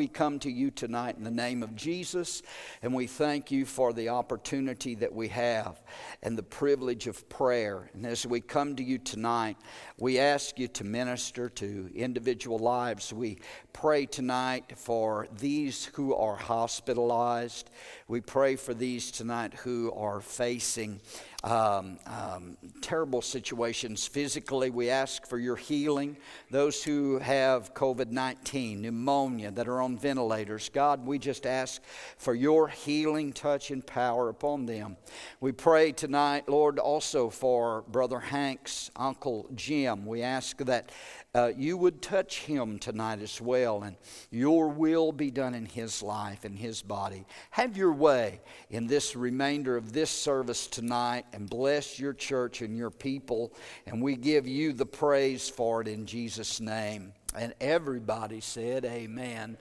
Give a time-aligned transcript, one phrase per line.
[0.00, 2.42] we come to you tonight in the name of Jesus,
[2.80, 5.78] and we thank you for the opportunity that we have
[6.22, 7.90] and the privilege of prayer.
[7.92, 9.58] And as we come to you tonight,
[9.98, 13.12] we ask you to minister to individual lives.
[13.12, 13.40] We
[13.74, 17.68] pray tonight for these who are hospitalized.
[18.08, 21.02] We pray for these tonight who are facing
[21.42, 24.70] um, um, terrible situations physically.
[24.70, 26.16] We ask for your healing.
[26.50, 31.82] Those who have COVID 19, pneumonia, that are on ventilators, God, we just ask
[32.16, 34.96] for your healing touch and power upon them.
[35.40, 40.06] We pray tonight, Lord, also for Brother Hank's Uncle Jim.
[40.06, 40.90] We ask that
[41.34, 43.96] uh, you would touch him tonight as well, and
[44.30, 47.24] your will be done in his life and his body.
[47.50, 52.76] Have your way in this remainder of this service tonight, and bless your church and
[52.76, 53.52] your people.
[53.86, 57.12] And we give you the praise for it in Jesus' name.
[57.36, 59.56] And everybody said, Amen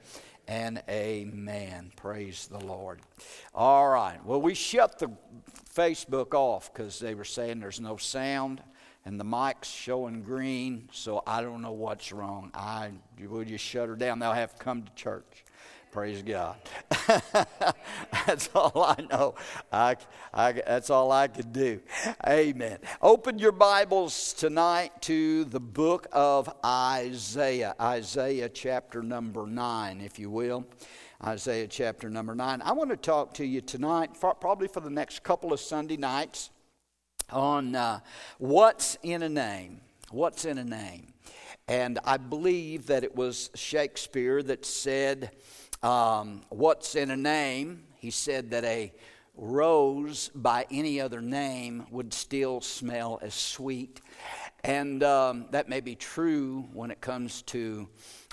[0.48, 1.92] and amen.
[1.96, 3.02] Praise the Lord.
[3.54, 4.18] All right.
[4.26, 5.12] Well, we shut the
[5.74, 8.64] Facebook off because they were saying there's no sound
[9.06, 12.52] and the mic's showing green, so I don't know what's wrong.
[12.54, 14.20] I will just shut her down.
[14.20, 15.46] They'll have to come to church.
[15.92, 16.56] Praise God.
[18.28, 19.34] that's all I know.
[19.72, 19.96] I,
[20.32, 21.82] I, that's all I could do.
[22.28, 22.78] Amen.
[23.02, 27.74] Open your Bibles tonight to the book of Isaiah.
[27.82, 30.64] Isaiah chapter number 9, if you will.
[31.26, 32.62] Isaiah chapter number 9.
[32.62, 35.98] I want to talk to you tonight, for, probably for the next couple of Sunday
[35.98, 36.52] nights
[37.32, 38.02] on uh,
[38.38, 39.82] what's in a name.
[40.12, 41.14] What's in a name?
[41.68, 45.32] And I believe that it was Shakespeare that said,
[45.84, 47.84] um, What's in a name?
[47.96, 48.94] He said that a
[49.36, 54.02] rose by any other name would still smell as sweet.
[54.64, 57.88] And um, that may be true when it comes to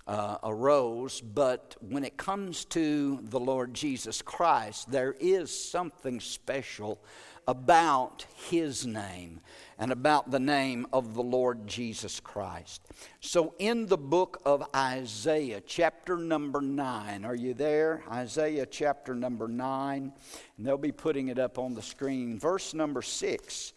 [0.06, 6.20] uh, a rose, but when it comes to the Lord Jesus Christ, there is something
[6.20, 7.02] special
[7.46, 9.40] about his name
[9.78, 12.82] and about the name of the Lord Jesus Christ.
[13.20, 18.02] So, in the book of Isaiah, chapter number 9, are you there?
[18.10, 20.12] Isaiah chapter number 9,
[20.56, 22.38] and they'll be putting it up on the screen.
[22.38, 23.72] Verse number 6,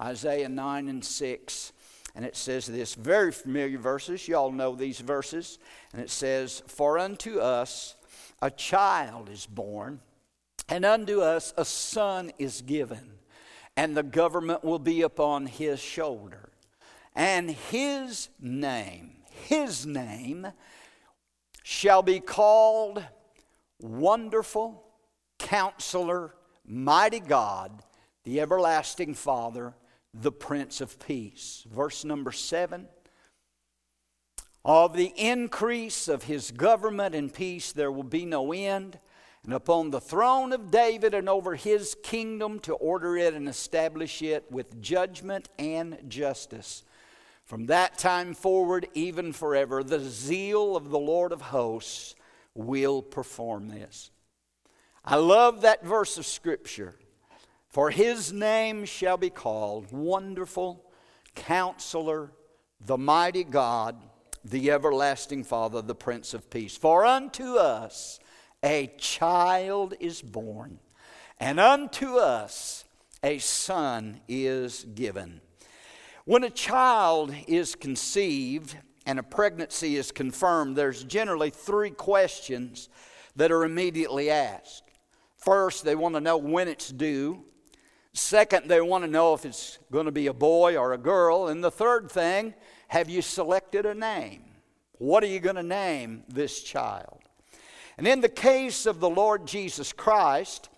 [0.00, 1.72] Isaiah 9 and 6.
[2.16, 4.26] And it says this very familiar verses.
[4.26, 5.58] Y'all know these verses.
[5.92, 7.94] And it says, For unto us
[8.42, 10.00] a child is born
[10.70, 13.12] and unto us a son is given,
[13.80, 16.50] and the government will be upon his shoulder.
[17.16, 19.12] And his name,
[19.46, 20.48] his name
[21.62, 23.02] shall be called
[23.80, 24.84] Wonderful
[25.38, 26.34] Counselor,
[26.66, 27.82] Mighty God,
[28.24, 29.72] the Everlasting Father,
[30.12, 31.64] the Prince of Peace.
[31.72, 32.86] Verse number seven.
[34.62, 38.98] Of the increase of his government and peace, there will be no end
[39.44, 44.20] and upon the throne of David and over his kingdom to order it and establish
[44.20, 46.84] it with judgment and justice.
[47.44, 52.14] From that time forward, even forever, the zeal of the Lord of hosts
[52.54, 54.10] will perform this.
[55.04, 56.94] I love that verse of Scripture.
[57.68, 60.84] For his name shall be called Wonderful,
[61.34, 62.32] Counselor,
[62.80, 63.96] the Mighty God,
[64.44, 66.76] the Everlasting Father, the Prince of Peace.
[66.76, 68.18] For unto us,
[68.62, 70.78] a child is born,
[71.38, 72.84] and unto us
[73.22, 75.40] a son is given.
[76.24, 78.76] When a child is conceived
[79.06, 82.88] and a pregnancy is confirmed, there's generally three questions
[83.36, 84.84] that are immediately asked.
[85.36, 87.44] First, they want to know when it's due.
[88.12, 91.48] Second, they want to know if it's going to be a boy or a girl.
[91.48, 92.54] And the third thing,
[92.88, 94.42] have you selected a name?
[94.98, 97.19] What are you going to name this child?
[97.98, 100.68] And in the case of the Lord Jesus Christ,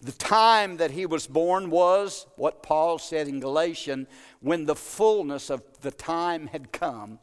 [0.00, 4.08] the time that he was born was what Paul said in Galatians
[4.40, 7.20] when the fullness of the time had come,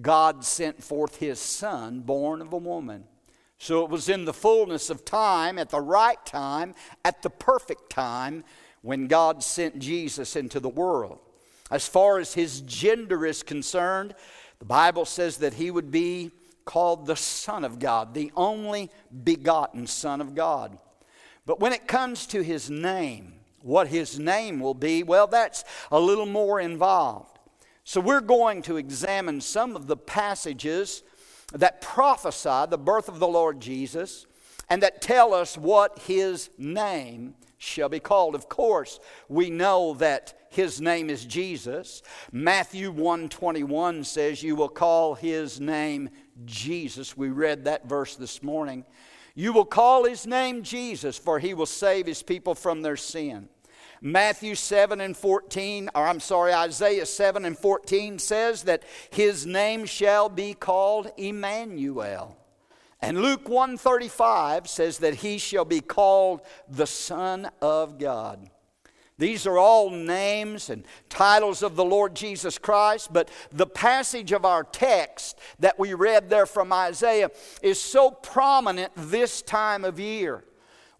[0.00, 3.04] God sent forth his son, born of a woman.
[3.58, 6.74] So it was in the fullness of time, at the right time,
[7.04, 8.44] at the perfect time,
[8.80, 11.20] when God sent Jesus into the world.
[11.70, 14.14] As far as his gender is concerned,
[14.58, 16.30] the Bible says that he would be
[16.64, 18.90] called the Son of God, the only
[19.24, 20.78] begotten Son of God.
[21.46, 25.98] But when it comes to his name, what his name will be, well, that's a
[25.98, 27.38] little more involved.
[27.84, 31.02] So we're going to examine some of the passages
[31.52, 34.26] that prophesy the birth of the Lord Jesus
[34.68, 38.34] and that tell us what his name shall be called.
[38.34, 42.02] Of course, we know that his name is Jesus.
[42.30, 46.10] Matthew 121 says you will call his name
[46.44, 47.16] Jesus.
[47.16, 48.84] We read that verse this morning.
[49.34, 53.48] You will call his name Jesus, for he will save his people from their sin.
[54.04, 59.84] Matthew 7 and 14, or I'm sorry, Isaiah 7 and 14 says that his name
[59.86, 62.36] shall be called Emmanuel.
[63.00, 68.50] And Luke 135 says that he shall be called the Son of God.
[69.18, 74.44] These are all names and titles of the Lord Jesus Christ, but the passage of
[74.44, 77.30] our text that we read there from Isaiah
[77.62, 80.44] is so prominent this time of year.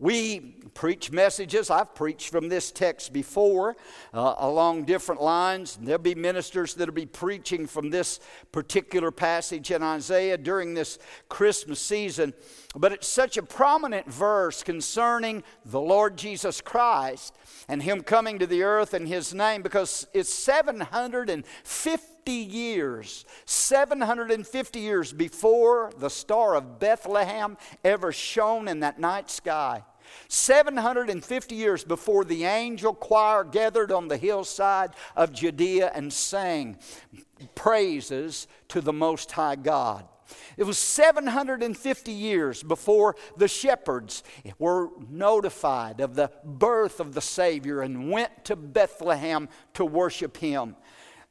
[0.02, 0.40] We
[0.74, 1.70] preach messages.
[1.70, 3.76] I've preached from this text before
[4.12, 5.78] uh, along different lines.
[5.80, 8.18] There'll be ministers that'll be preaching from this
[8.50, 12.34] particular passage in Isaiah during this Christmas season.
[12.74, 17.36] But it's such a prominent verse concerning the Lord Jesus Christ
[17.68, 25.12] and Him coming to the earth in His name because it's 750 years, 750 years
[25.12, 29.84] before the star of Bethlehem ever shone in that night sky.
[30.28, 36.78] 750 years before the angel choir gathered on the hillside of Judea and sang
[37.54, 40.06] praises to the Most High God.
[40.56, 44.22] It was 750 years before the shepherds
[44.58, 50.76] were notified of the birth of the Savior and went to Bethlehem to worship Him.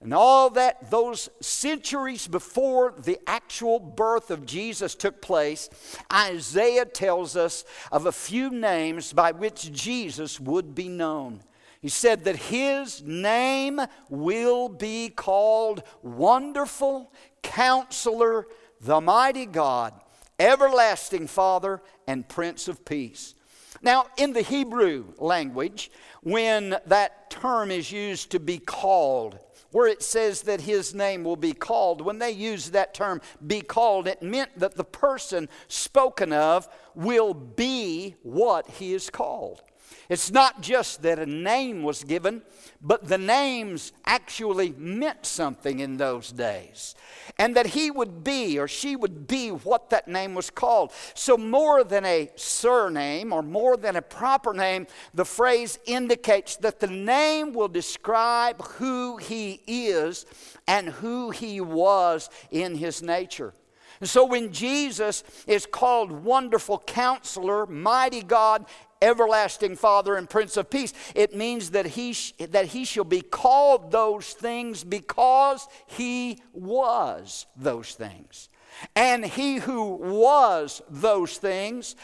[0.01, 5.69] And all that, those centuries before the actual birth of Jesus took place,
[6.11, 11.43] Isaiah tells us of a few names by which Jesus would be known.
[11.81, 17.11] He said that his name will be called Wonderful
[17.43, 18.47] Counselor,
[18.79, 19.93] the Mighty God,
[20.39, 23.35] Everlasting Father, and Prince of Peace.
[23.83, 29.39] Now, in the Hebrew language, when that term is used to be called,
[29.71, 33.61] where it says that his name will be called, when they used that term be
[33.61, 39.63] called, it meant that the person spoken of will be what he is called.
[40.11, 42.41] It's not just that a name was given,
[42.81, 46.95] but the names actually meant something in those days.
[47.39, 50.91] And that he would be or she would be what that name was called.
[51.13, 56.81] So, more than a surname or more than a proper name, the phrase indicates that
[56.81, 60.25] the name will describe who he is
[60.67, 63.53] and who he was in his nature.
[64.01, 68.65] And so when Jesus is called Wonderful Counselor, Mighty God,
[69.01, 70.93] everlasting Father and Prince of Peace.
[71.15, 77.47] It means that he, sh- that he shall be called those things because he was
[77.55, 78.49] those things.
[78.95, 81.95] And he who was those things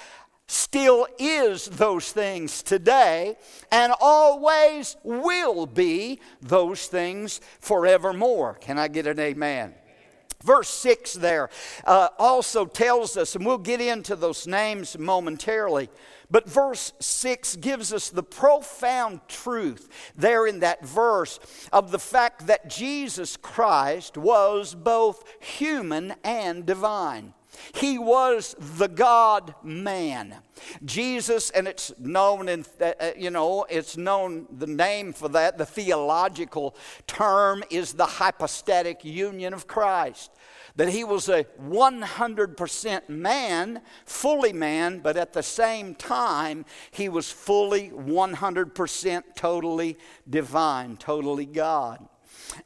[0.47, 3.37] still is those things today
[3.71, 8.55] and always will be those things forevermore.
[8.55, 9.73] Can I get an amen?
[10.47, 11.49] Verse 6 there
[11.83, 15.89] uh, also tells us, and we'll get into those names momentarily,
[16.31, 21.37] but verse 6 gives us the profound truth there in that verse
[21.73, 27.33] of the fact that Jesus Christ was both human and divine.
[27.73, 30.35] He was the God man.
[30.85, 35.57] Jesus, and it's known in, uh, uh, you know, it's known, the name for that,
[35.57, 40.31] the theological term is the hypostatic union of Christ
[40.77, 47.31] that he was a 100% man, fully man, but at the same time, he was
[47.31, 49.97] fully 100% totally
[50.29, 52.07] divine, totally God.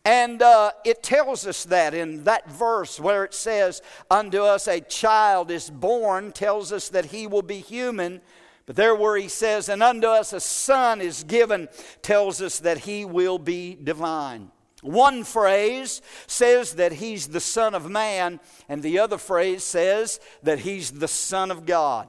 [0.04, 4.82] And uh, it tells us that in that verse where it says, Unto us a
[4.82, 8.22] child is born, tells us that he will be human.
[8.66, 11.70] But there where he says, And unto us a son is given,
[12.02, 14.52] tells us that he will be divine.
[14.82, 20.60] One phrase says that he's the Son of Man, and the other phrase says that
[20.60, 22.08] he's the Son of God.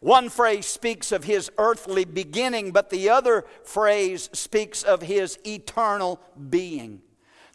[0.00, 6.20] One phrase speaks of his earthly beginning, but the other phrase speaks of his eternal
[6.50, 7.00] being.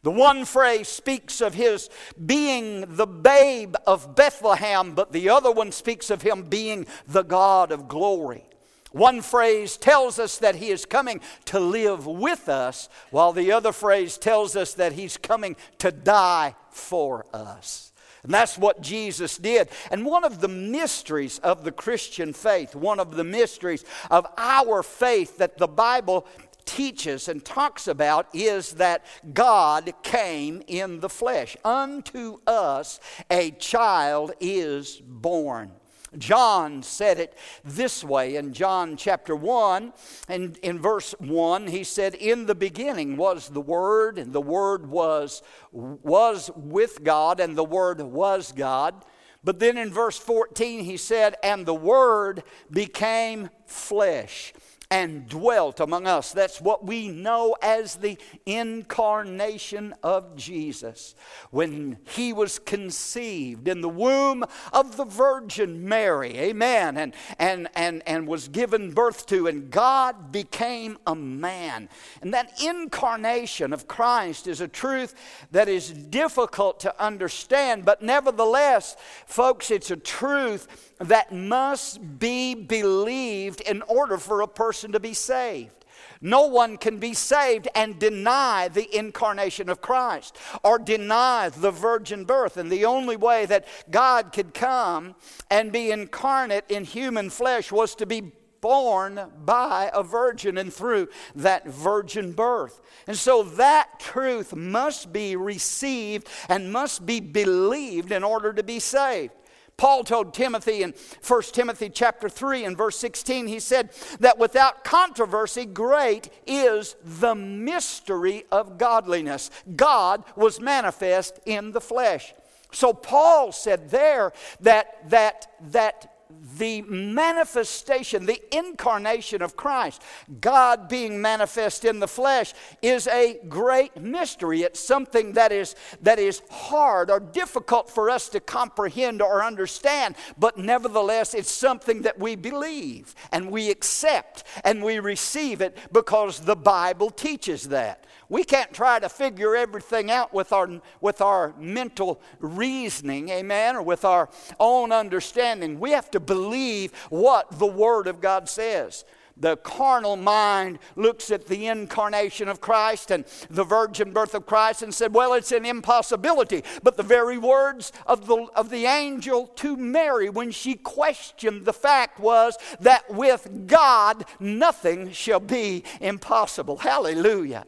[0.02, 1.90] The one phrase speaks of his
[2.26, 7.72] being the babe of Bethlehem, but the other one speaks of him being the God
[7.72, 8.49] of glory.
[8.91, 13.72] One phrase tells us that he is coming to live with us, while the other
[13.72, 17.91] phrase tells us that he's coming to die for us.
[18.24, 19.69] And that's what Jesus did.
[19.91, 24.84] And one of the mysteries of the Christian faith, one of the mysteries of our
[24.84, 26.27] faith that the Bible
[26.65, 31.55] teaches and talks about is that God came in the flesh.
[31.63, 33.00] Unto us
[33.31, 35.72] a child is born.
[36.18, 39.94] John said it this way in John chapter 1
[40.28, 44.89] and in verse 1 he said in the beginning was the word and the word
[44.89, 49.06] was was with God and the word was God.
[49.44, 54.54] But then in verse 14 he said and the word became flesh
[54.91, 56.31] and dwelt among us.
[56.31, 58.17] That's what we know as the
[58.48, 61.13] incarnation of Jesus.
[61.51, 64.43] When he was conceived in the womb
[64.74, 70.31] of the Virgin Mary, amen, and, and, and, and was given birth to, and God
[70.31, 71.88] became a man.
[72.24, 75.13] And that incarnation of Christ is a truth
[75.51, 78.96] that is difficult to understand, but nevertheless,
[79.27, 85.13] folks, it's a truth that must be believed in order for a person to be
[85.13, 85.79] saved.
[86.21, 92.25] No one can be saved and deny the incarnation of Christ or deny the virgin
[92.25, 92.57] birth.
[92.57, 95.15] And the only way that God could come
[95.50, 101.07] and be incarnate in human flesh was to be born by a virgin and through
[101.36, 102.81] that virgin birth.
[103.07, 108.79] And so that truth must be received and must be believed in order to be
[108.79, 109.33] saved.
[109.79, 110.93] Paul told Timothy in
[111.25, 117.33] 1 Timothy chapter 3 and verse 16, he said that without controversy, great is the
[117.33, 119.50] mystery of godliness.
[119.77, 122.33] God was manifest in the flesh.
[122.74, 126.13] So Paul said there that that that
[126.57, 130.01] the manifestation, the incarnation of Christ,
[130.41, 134.62] God being manifest in the flesh, is a great mystery.
[134.62, 140.15] It's something that is, that is hard or difficult for us to comprehend or understand,
[140.38, 146.41] but nevertheless, it's something that we believe and we accept and we receive it because
[146.41, 148.05] the Bible teaches that.
[148.29, 150.69] We can't try to figure everything out with our,
[151.01, 155.79] with our mental reasoning, amen, or with our own understanding.
[155.79, 159.03] We have to believe what the Word of God says.
[159.39, 164.81] The carnal mind looks at the incarnation of Christ and the virgin birth of Christ
[164.81, 166.63] and said, Well, it's an impossibility.
[166.83, 171.74] But the very words of the, of the angel to Mary when she questioned the
[171.74, 176.77] fact was that with God nothing shall be impossible.
[176.77, 177.65] Hallelujah.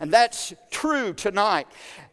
[0.00, 1.66] And that's true tonight.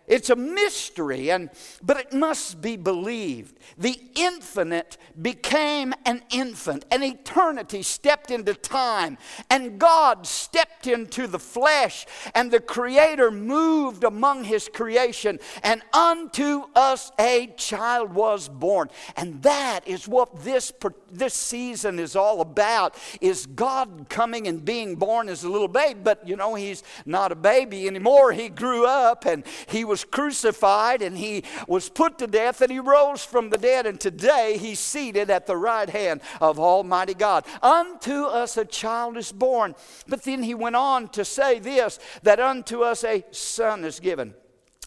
[0.08, 1.50] It's a mystery, and,
[1.84, 3.60] but it must be believed.
[3.78, 9.18] The infinite became an infant, and eternity stepped into time,
[9.50, 16.64] and God stepped into the flesh, and the Creator moved among His creation, and unto
[16.74, 18.90] us a child was born.
[19.18, 20.72] And that is what this,
[21.12, 26.00] this season is all about, is God coming and being born as a little baby,
[26.02, 28.32] but you know, He's not a baby anymore.
[28.32, 32.72] He grew up, and He was was crucified and he was put to death and
[32.72, 33.88] he rose from the dead.
[33.88, 37.46] And today he's seated at the right hand of Almighty God.
[37.64, 39.74] Unto us a child is born.
[40.08, 44.36] But then he went on to say this that unto us a son is given.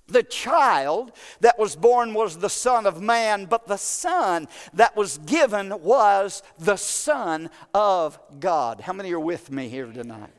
[0.07, 5.19] The child that was born was the Son of Man, but the Son that was
[5.19, 8.81] given was the Son of God.
[8.81, 10.33] How many are with me here tonight?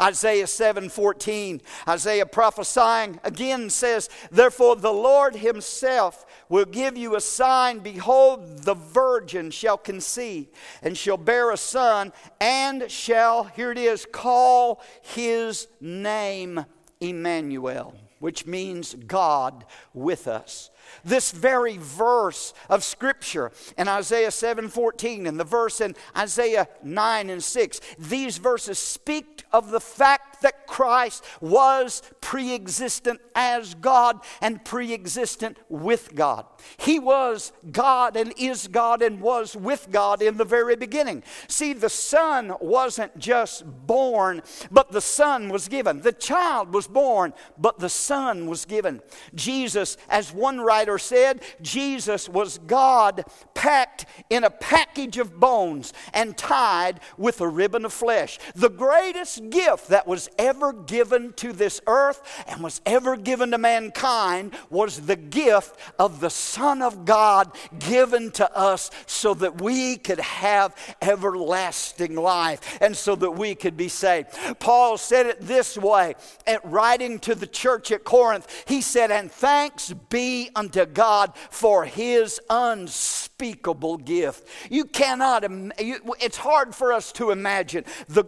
[0.00, 7.20] Isaiah 7 14, Isaiah prophesying again says, Therefore the Lord himself will give you a
[7.20, 7.80] sign.
[7.80, 10.48] Behold, the virgin shall conceive
[10.82, 16.64] and shall bear a son and shall, here it is, call his name
[17.00, 20.70] Emmanuel, which means God with us.
[21.04, 27.30] This very verse of Scripture in Isaiah 7 14 and the verse in Isaiah 9
[27.30, 34.20] and 6, these verses speak of the fact that Christ was pre existent as God
[34.40, 36.46] and pre existent with God.
[36.76, 41.22] He was God and is God and was with God in the very beginning.
[41.48, 46.00] See, the Son wasn't just born, but the Son was given.
[46.00, 49.02] The child was born, but the Son was given.
[49.34, 53.24] Jesus, as one writer said, Jesus was God
[53.54, 58.38] packed in a package of bones and tied with a ribbon of flesh.
[58.54, 63.58] The greatest gift that was ever given to this earth and was ever given to
[63.58, 69.96] mankind was the gift of the Son of God given to us so that we
[69.96, 74.28] could have everlasting life and so that we could be saved.
[74.58, 76.14] Paul said it this way
[76.46, 78.64] at writing to the church at Corinth.
[78.66, 84.46] He said, And thanks be unto unto God for his unspeakable gift.
[84.70, 85.44] You cannot,
[85.78, 88.24] it's hard for us to imagine the,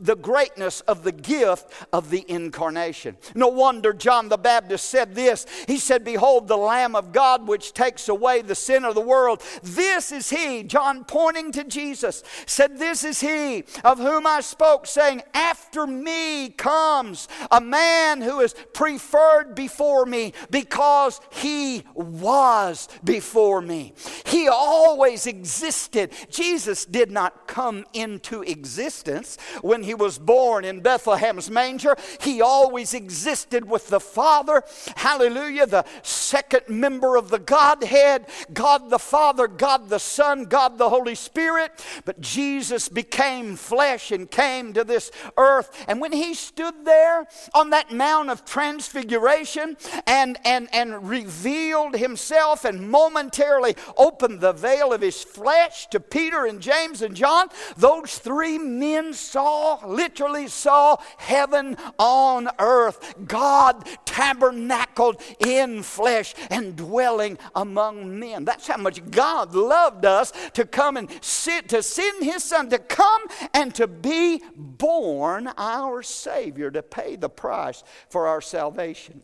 [0.00, 3.16] the greatness of the gift of the incarnation.
[3.34, 5.46] No wonder John the Baptist said this.
[5.66, 9.42] He said, Behold, the Lamb of God which takes away the sin of the world.
[9.62, 14.86] This is he, John pointing to Jesus, said, This is he of whom I spoke,
[14.86, 23.60] saying, After me comes a man who is preferred before me because he was before
[23.60, 23.94] me.
[24.26, 26.12] He always existed.
[26.30, 30.80] Jesus did not come into existence when he was born in
[31.14, 31.96] Bethlehem's manger.
[32.20, 34.62] He always existed with the Father.
[34.96, 35.66] Hallelujah.
[35.66, 41.14] The second member of the Godhead God the Father, God the Son, God the Holy
[41.14, 41.84] Spirit.
[42.04, 45.84] But Jesus became flesh and came to this earth.
[45.86, 52.64] And when he stood there on that Mount of Transfiguration and, and, and revealed himself
[52.64, 58.18] and momentarily opened the veil of his flesh to Peter and James and John, those
[58.18, 63.14] three men saw, literally saw heaven on earth.
[63.26, 68.44] God tabernacled in flesh and dwelling among men.
[68.44, 72.78] That's how much God loved us to come and sit, to send his son to
[72.78, 79.22] come and to be born our Savior, to pay the price for our salvation.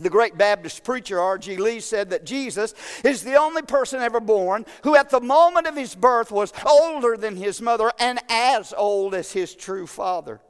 [0.00, 1.58] The great Baptist preacher R.G.
[1.58, 5.76] Lee said that Jesus is the only person ever born who, at the moment of
[5.76, 10.40] his birth, was older than his mother and as old as his true father.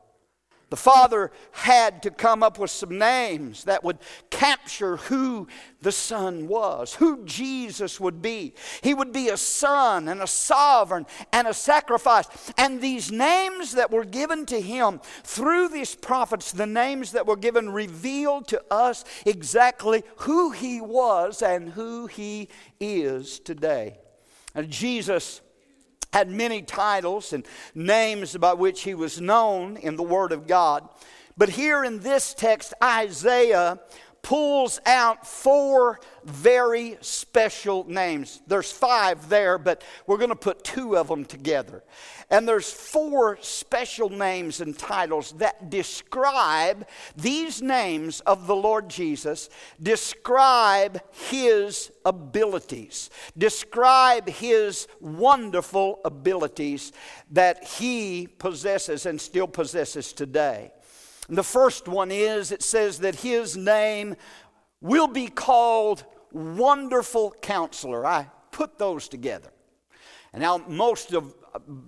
[0.71, 3.99] The father had to come up with some names that would
[4.31, 5.49] capture who
[5.83, 8.55] the son was, who Jesus would be.
[8.81, 12.29] He would be a son and a sovereign and a sacrifice.
[12.57, 17.37] And these names that were given to him through these prophets, the names that were
[17.37, 22.49] given, revealed to us exactly who he was and who he
[22.79, 23.99] is today.
[24.55, 25.41] And Jesus
[26.13, 30.89] had many titles and names by which he was known in the Word of God.
[31.37, 33.81] But here in this text, Isaiah
[34.23, 38.43] pulls out four very special names.
[38.47, 41.83] There's five there, but we're going to put two of them together.
[42.31, 46.87] And there's four special names and titles that describe
[47.17, 49.51] these names of the Lord Jesus,
[49.83, 56.93] describe his abilities, describe his wonderful abilities
[57.33, 60.71] that he possesses and still possesses today.
[61.31, 64.17] And the first one is it says that his name
[64.81, 68.05] will be called Wonderful Counselor.
[68.05, 69.53] I put those together.
[70.33, 71.33] And now most of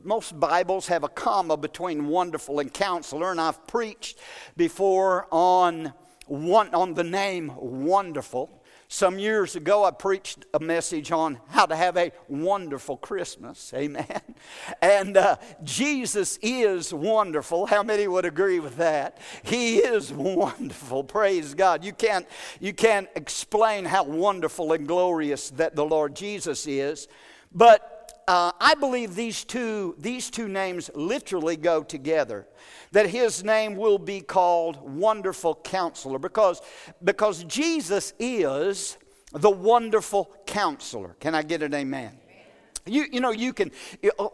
[0.05, 4.20] most Bibles have a comma between wonderful and counselor, and I've preached
[4.57, 5.92] before on
[6.28, 8.62] one, on the name wonderful.
[8.92, 13.72] Some years ago, I preached a message on how to have a wonderful Christmas.
[13.74, 14.07] Amen.
[14.83, 17.64] And uh, Jesus is wonderful.
[17.64, 19.18] How many would agree with that?
[19.44, 21.05] He is wonderful.
[21.05, 21.85] Praise God.
[21.85, 22.26] You can't,
[22.61, 27.09] you can't explain how wonderful and glorious that the Lord Jesus is.
[27.55, 27.91] But
[28.28, 32.46] uh, I believe these two, these two names literally go together
[32.92, 36.61] that his name will be called Wonderful Counselor because,
[37.02, 38.98] because Jesus is
[39.32, 41.16] the Wonderful Counselor.
[41.20, 42.18] Can I get an amen?
[42.87, 43.70] You, you know, you can,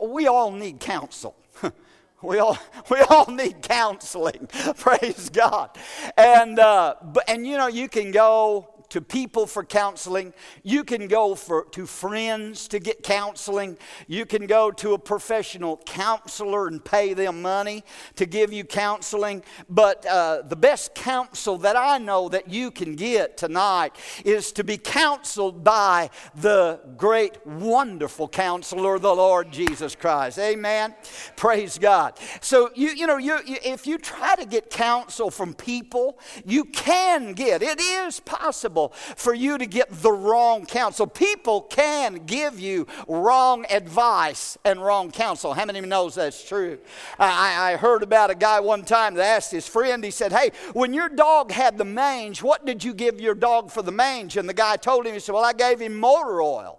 [0.02, 1.36] we all need counsel.
[2.20, 2.58] We all,
[2.90, 4.48] we all need counseling.
[4.76, 5.70] Praise God.
[6.16, 10.32] And, uh, but, and you know, you can go to people for counseling.
[10.62, 13.76] You can go for, to friends to get counseling.
[14.06, 17.84] You can go to a professional counselor and pay them money
[18.16, 19.42] to give you counseling.
[19.68, 24.64] But uh, the best counsel that I know that you can get tonight is to
[24.64, 30.38] be counseled by the great, wonderful counselor, the Lord Jesus Christ.
[30.38, 30.94] Amen.
[31.36, 32.18] Praise God.
[32.40, 37.34] So, you, you know, you, if you try to get counsel from people, you can
[37.34, 41.08] get, it is possible for you to get the wrong counsel.
[41.08, 45.54] People can give you wrong advice and wrong counsel.
[45.54, 46.78] How many of you knows that's true?
[47.18, 50.52] I, I heard about a guy one time that asked his friend, he said, Hey,
[50.72, 54.36] when your dog had the mange, what did you give your dog for the mange?
[54.36, 56.78] And the guy told him, he said, Well, I gave him motor oil.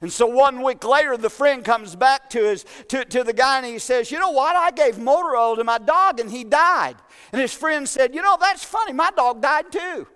[0.00, 3.58] And so one week later, the friend comes back to, his, to, to the guy
[3.58, 4.54] and he says, You know what?
[4.54, 6.96] I gave motor oil to my dog and he died.
[7.32, 8.92] And his friend said, You know, that's funny.
[8.92, 10.06] My dog died too.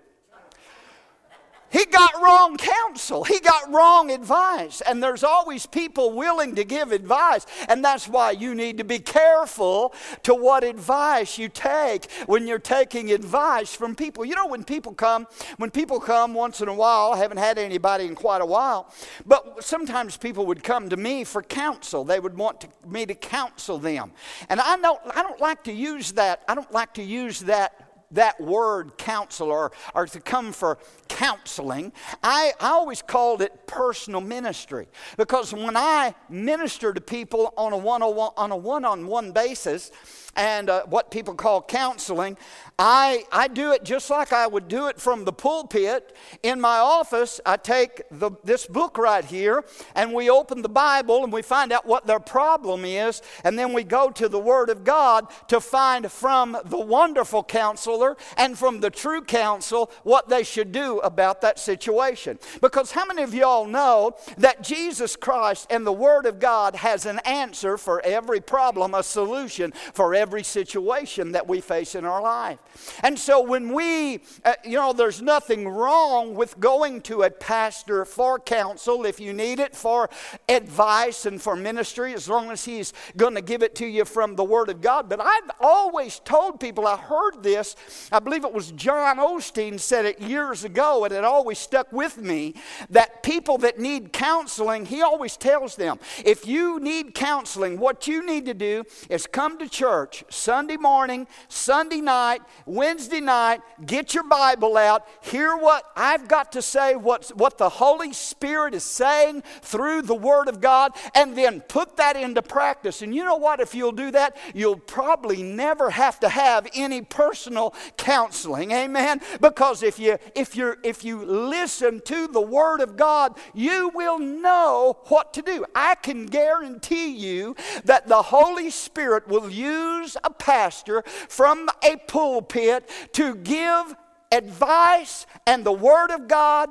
[1.73, 3.25] He got wrong counsel.
[3.25, 4.83] He got wrong advice.
[4.83, 7.47] And there's always people willing to give advice.
[7.69, 12.59] And that's why you need to be careful to what advice you take when you're
[12.59, 14.25] taking advice from people.
[14.25, 17.59] You know, when people come, when people come once in a while, I haven't had
[17.59, 18.93] anybody in quite a while,
[19.25, 22.05] but sometimes people would come to me for counsel.
[22.05, 24.13] They would want to, me to counsel them.
[24.51, 27.82] And I don't, I don't like to use that, I don't like to use that
[28.13, 34.89] that word counselor or to come for counseling, I, I always called it personal ministry.
[35.17, 39.91] Because when I minister to people on a one on a one-on-one basis,
[40.37, 42.37] and uh, what people call counseling.
[42.79, 46.17] I, I do it just like I would do it from the pulpit.
[46.43, 49.65] In my office, I take the, this book right here
[49.95, 53.73] and we open the Bible and we find out what their problem is, and then
[53.73, 58.81] we go to the Word of God to find from the wonderful counselor and from
[58.81, 62.39] the true counsel what they should do about that situation.
[62.61, 67.05] Because how many of y'all know that Jesus Christ and the Word of God has
[67.05, 72.05] an answer for every problem, a solution for every every situation that we face in
[72.05, 72.61] our life.
[73.03, 78.05] And so when we, uh, you know, there's nothing wrong with going to a pastor
[78.05, 80.09] for counsel if you need it, for
[80.49, 84.37] advice and for ministry, as long as he's going to give it to you from
[84.37, 85.09] the Word of God.
[85.09, 87.75] But I've always told people, I heard this,
[88.13, 92.17] I believe it was John Osteen said it years ago, and it always stuck with
[92.17, 92.55] me
[92.91, 98.25] that people that need counseling, he always tells them, if you need counseling, what you
[98.25, 104.15] need to do is come to church church Sunday morning, Sunday night, Wednesday night, get
[104.15, 108.85] your Bible out, hear what I've got to say, what, what the Holy Spirit is
[108.85, 113.03] saying through the Word of God, and then put that into practice.
[113.03, 113.61] And you know what?
[113.61, 118.73] If you'll do that, you'll probably never have to have any personal counseling.
[118.73, 119.21] Amen?
[119.41, 124.19] Because if you if you if you listen to the Word of God, you will
[124.19, 125.65] know what to do.
[125.75, 131.97] I can guarantee you that the Holy Spirit will use use a pastor from a
[131.97, 133.95] pulpit to give
[134.31, 136.71] advice and the Word of God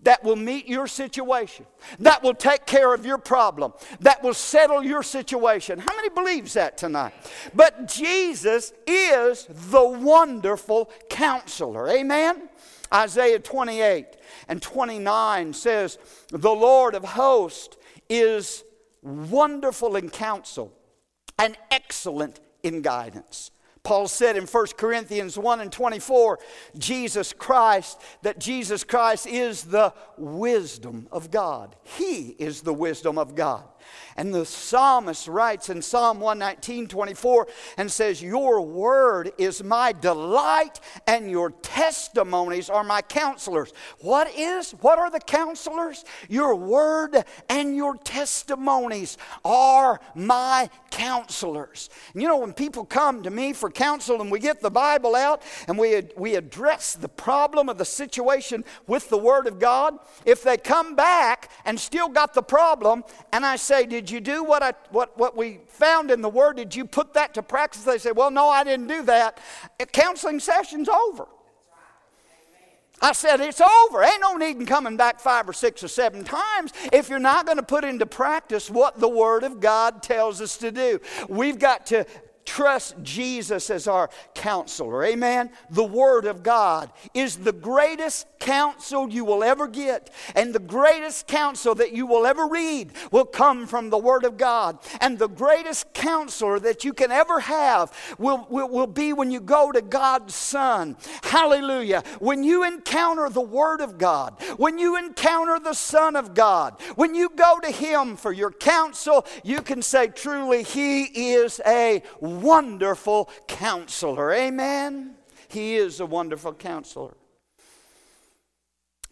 [0.00, 1.64] that will meet your situation,
[1.98, 5.78] that will take care of your problem, that will settle your situation.
[5.78, 7.14] How many believes that tonight?
[7.54, 11.88] But Jesus is the wonderful counselor.
[11.88, 12.50] Amen.
[12.92, 14.06] Isaiah 28
[14.46, 15.98] and 29 says,
[16.28, 17.76] "The Lord of hosts
[18.10, 18.62] is
[19.02, 20.70] wonderful in counsel
[21.38, 23.52] and excellent in guidance.
[23.84, 26.38] Paul said in 1 Corinthians 1 and 24,
[26.78, 31.76] Jesus Christ, that Jesus Christ is the wisdom of God.
[31.82, 33.64] He is the wisdom of God.
[34.16, 40.80] And the psalmist writes in Psalm 119, 24, and says, Your word is my delight,
[41.06, 43.72] and your testimonies are my counselors.
[44.00, 46.04] What is, what are the counselors?
[46.28, 51.90] Your word and your testimonies are my counselors.
[52.12, 55.16] And you know, when people come to me for counsel and we get the Bible
[55.16, 59.98] out and we, we address the problem of the situation with the Word of God,
[60.24, 64.44] if they come back and still got the problem, and I say, Did you do
[64.44, 66.56] what, I, what, what we found in the Word?
[66.56, 67.82] Did you put that to practice?
[67.82, 69.38] They say, Well, no, I didn't do that.
[69.92, 71.26] Counseling session's over.
[73.02, 74.02] I said, it's over.
[74.02, 77.44] Ain't no need in coming back five or six or seven times if you're not
[77.44, 81.00] going to put into practice what the Word of God tells us to do.
[81.28, 82.06] We've got to
[82.44, 85.04] trust Jesus as our counselor.
[85.04, 85.50] Amen.
[85.70, 91.26] The Word of God is the greatest counsel you will ever get, and the greatest
[91.26, 94.78] counsel that you will ever read will come from the Word of God.
[95.00, 99.40] And the greatest counselor that you can ever have will, will, will be when you
[99.40, 100.96] go to God's Son.
[101.22, 102.02] Hallelujah.
[102.18, 107.14] When you encounter the Word of God, when you encounter the Son of God, when
[107.14, 111.04] you go to Him for your counsel, you can say, truly, He
[111.34, 112.02] is a
[112.34, 114.32] wonderful counselor.
[114.32, 115.14] Amen?
[115.48, 117.16] He is a wonderful counselor.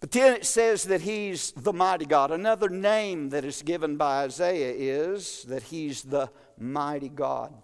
[0.01, 2.33] But then it says that he's the mighty God.
[2.33, 7.55] Another name that is given by Isaiah is that he's the mighty God.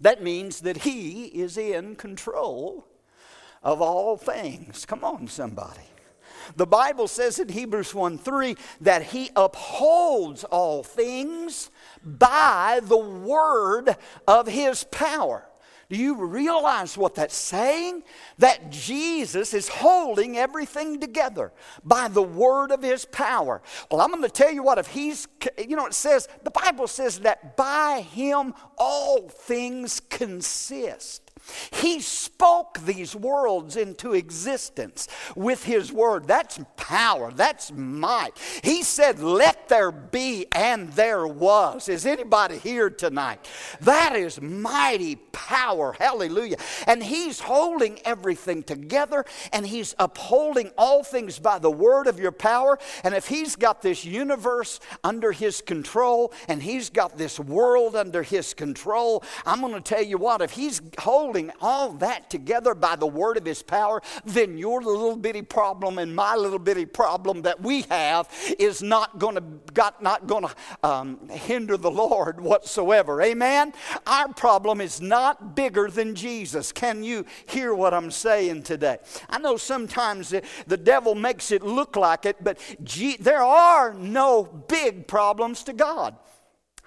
[0.00, 2.86] That means that he is in control
[3.62, 4.86] of all things.
[4.86, 5.80] Come on, somebody.
[6.56, 11.70] The Bible says in Hebrews 1 3 that he upholds all things
[12.04, 15.46] by the word of his power.
[15.92, 18.02] Do you realize what that's saying?
[18.38, 21.52] That Jesus is holding everything together
[21.84, 23.60] by the word of his power.
[23.90, 25.28] Well, I'm going to tell you what, if he's,
[25.58, 31.31] you know, it says, the Bible says that by him all things consist.
[31.72, 36.26] He spoke these worlds into existence with His word.
[36.26, 38.32] That's power, that's might.
[38.62, 41.88] He said, Let there be, and there was.
[41.88, 43.48] Is anybody here tonight?
[43.80, 45.94] That is mighty power.
[45.98, 46.56] Hallelujah.
[46.86, 52.32] And He's holding everything together, and He's upholding all things by the word of your
[52.32, 52.78] power.
[53.02, 58.22] And if He's got this universe under His control, and He's got this world under
[58.22, 62.74] His control, I'm going to tell you what, if He's holding holding all that together
[62.74, 66.84] by the word of his power, then your little bitty problem and my little bitty
[66.84, 69.42] problem that we have is not going to
[69.72, 73.22] got not going to um, hinder the Lord whatsoever.
[73.22, 73.72] Amen.
[74.06, 76.70] Our problem is not bigger than Jesus.
[76.70, 78.98] Can you hear what I'm saying today?
[79.30, 80.34] I know sometimes
[80.66, 85.72] the, devil makes it look like it, but G, there are no big problems to
[85.72, 86.14] God.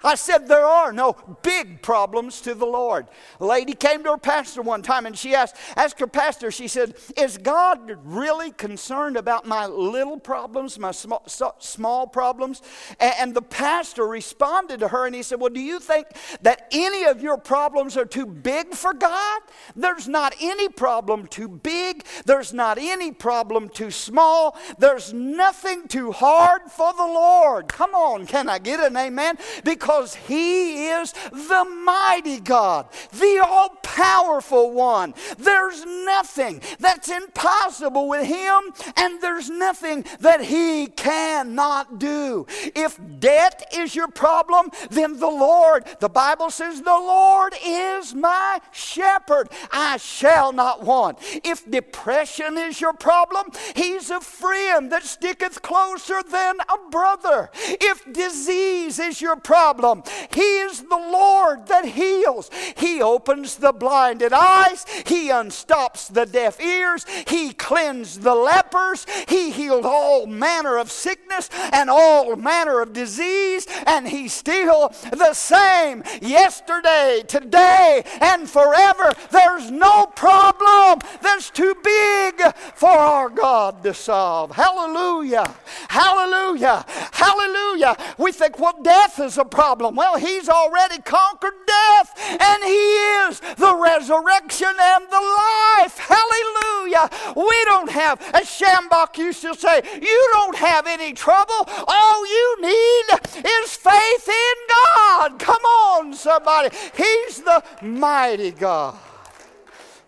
[0.06, 3.08] I said, There are no big problems to the Lord.
[3.40, 6.68] A lady came to her pastor one time and she asked, asked her pastor, she
[6.68, 11.24] said, Is God really concerned about my little problems, my small,
[11.58, 12.62] small problems?
[13.00, 16.06] And the pastor responded to her and he said, Well, do you think
[16.42, 19.40] that any of your problems are too big for God?
[19.74, 26.12] There's not any problem too big, there's not any problem too small, there's nothing too
[26.12, 27.66] hard for the Lord.
[27.66, 29.38] Come on, can I get an amen?
[29.64, 35.14] Because because He is the mighty God, the all powerful one.
[35.38, 38.60] There's nothing that's impossible with Him,
[38.96, 42.46] and there's nothing that He cannot do.
[42.74, 48.60] If debt is your problem, then the Lord, the Bible says, the Lord is my
[48.72, 49.48] shepherd.
[49.72, 51.18] I shall not want.
[51.42, 57.50] If depression is your problem, He's a friend that sticketh closer than a brother.
[57.54, 60.02] If disease is your problem, problem.
[60.32, 62.50] He is the Lord that heals.
[62.76, 64.84] He opens the blinded eyes.
[65.06, 67.04] He unstops the deaf ears.
[67.28, 69.06] He cleansed the lepers.
[69.28, 73.66] He healed all manner of sickness and all manner of disease.
[73.86, 79.12] And He's still the same yesterday, today, and forever.
[79.30, 82.40] There's no problem that's too big
[82.74, 84.52] for our God to solve.
[84.52, 85.54] Hallelujah.
[85.88, 86.84] Hallelujah.
[87.12, 87.96] Hallelujah.
[88.18, 89.96] We think, well, death is a problem problem?
[89.96, 92.86] Well, He's already conquered death, and He
[93.26, 95.98] is the resurrection and the life.
[95.98, 97.10] Hallelujah.
[97.34, 101.68] We don't have, as Schambach used to say, you don't have any trouble.
[101.88, 103.04] All you need
[103.38, 105.38] is faith in God.
[105.40, 106.68] Come on, somebody.
[106.96, 108.96] He's the mighty God.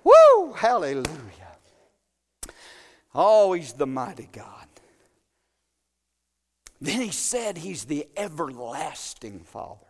[0.04, 0.52] Woo!
[0.52, 1.08] Hallelujah.
[3.12, 4.57] He's the mighty God.
[6.80, 9.86] Then he said he's the everlasting Father.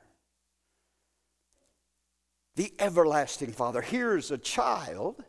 [2.56, 3.82] The everlasting Father.
[3.82, 5.22] Here's a child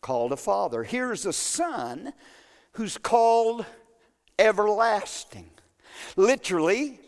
[0.00, 0.82] called a father.
[0.82, 2.12] Here's a son
[2.72, 3.66] who's called
[4.38, 5.50] everlasting.
[6.16, 7.00] Literally,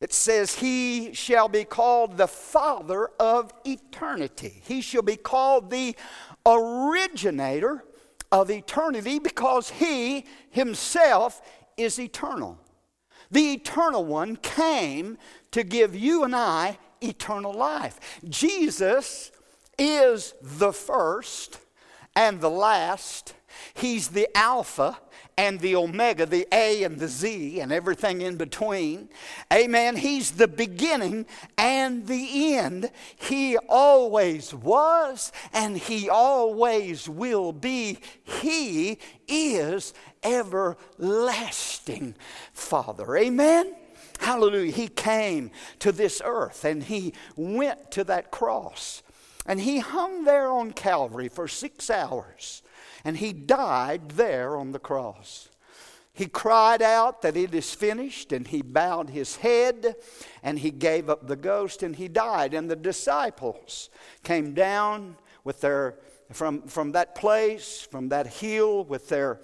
[0.00, 4.62] it says, He shall be called the Father of eternity.
[4.64, 5.96] He shall be called the
[6.44, 7.84] originator
[8.30, 11.40] of eternity because He Himself
[11.76, 12.58] is eternal.
[13.30, 15.18] The eternal one came
[15.50, 18.20] to give you and I eternal life.
[18.28, 19.30] Jesus
[19.78, 21.60] is the first
[22.14, 23.34] and the last.
[23.74, 24.98] He's the Alpha
[25.38, 29.08] and the Omega, the A and the Z, and everything in between.
[29.52, 29.96] Amen.
[29.96, 31.26] He's the beginning
[31.58, 32.90] and the end.
[33.16, 37.98] He always was and He always will be.
[38.24, 39.92] He is
[40.22, 42.14] everlasting
[42.52, 43.16] Father.
[43.16, 43.74] Amen.
[44.18, 44.72] Hallelujah.
[44.72, 49.02] He came to this earth and He went to that cross.
[49.48, 52.62] And he hung there on Calvary for six hours
[53.06, 55.48] and he died there on the cross.
[56.12, 59.94] He cried out that it is finished, and he bowed his head,
[60.42, 62.52] and he gave up the ghost, and he died.
[62.52, 63.90] And the disciples
[64.24, 66.00] came down with their
[66.32, 69.40] from, from that place, from that hill, with their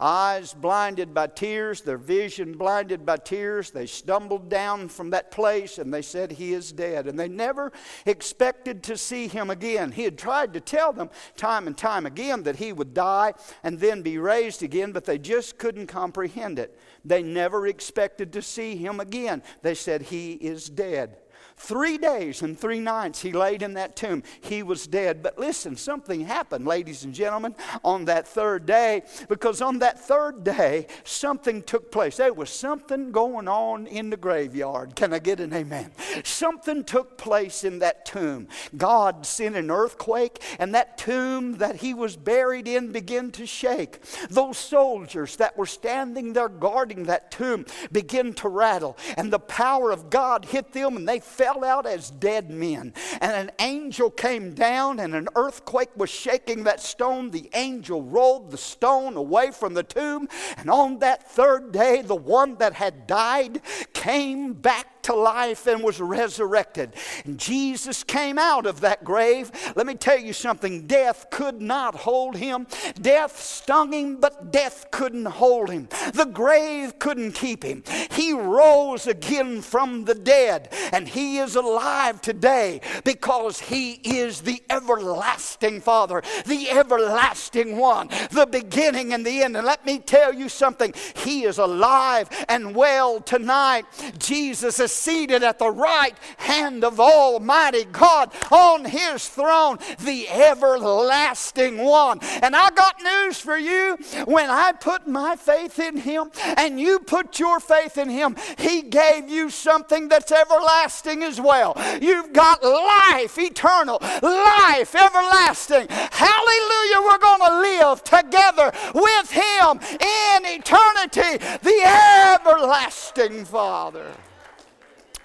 [0.00, 3.70] eyes blinded by tears, their vision blinded by tears.
[3.70, 7.06] They stumbled down from that place and they said, He is dead.
[7.06, 7.72] And they never
[8.04, 9.92] expected to see him again.
[9.92, 13.78] He had tried to tell them time and time again that he would die and
[13.78, 16.78] then be raised again, but they just couldn't comprehend it.
[17.04, 19.42] They never expected to see him again.
[19.62, 21.18] They said, He is dead.
[21.56, 24.22] Three days and three nights he laid in that tomb.
[24.40, 25.22] He was dead.
[25.22, 30.44] But listen, something happened, ladies and gentlemen, on that third day, because on that third
[30.44, 32.16] day, something took place.
[32.16, 34.96] There was something going on in the graveyard.
[34.96, 35.92] Can I get an amen?
[36.24, 38.48] Something took place in that tomb.
[38.76, 44.02] God sent an earthquake, and that tomb that he was buried in began to shake.
[44.28, 49.92] Those soldiers that were standing there guarding that tomb began to rattle, and the power
[49.92, 52.94] of God hit them, and they fell fell out as dead men.
[53.20, 57.30] And an angel came down, and an earthquake was shaking that stone.
[57.30, 60.26] The angel rolled the stone away from the tomb.
[60.56, 63.60] And on that third day, the one that had died
[63.92, 66.94] came back to life and was resurrected.
[67.24, 69.50] And Jesus came out of that grave.
[69.76, 72.66] Let me tell you something death could not hold him.
[73.00, 75.88] Death stung him, but death couldn't hold him.
[76.14, 77.84] The grave couldn't keep him.
[78.10, 84.62] He rose again from the dead, and he is alive today because he is the
[84.70, 89.56] everlasting Father, the everlasting one, the beginning and the end.
[89.56, 93.84] And let me tell you something He is alive and well tonight.
[94.18, 101.78] Jesus is seated at the right hand of Almighty God on his throne, the everlasting
[101.78, 102.20] one.
[102.42, 103.96] And I got news for you.
[104.26, 108.82] When I put my faith in him and you put your faith in him, he
[108.82, 111.74] gave you something that's everlasting as well.
[112.00, 115.86] You've got life eternal, life everlasting.
[115.88, 117.00] Hallelujah.
[117.00, 124.12] We're going to live together with him in eternity, the everlasting Father.